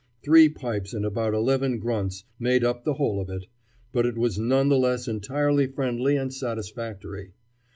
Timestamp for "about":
1.05-1.35